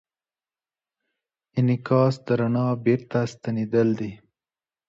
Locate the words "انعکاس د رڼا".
1.57-2.67